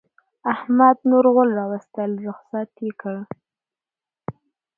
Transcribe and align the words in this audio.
احمد 0.53 0.97
نور 1.09 1.25
غول 1.33 1.49
راوستل؛ 1.59 2.11
رخصت 2.27 2.71
يې 2.85 2.91
کړه. 3.01 3.21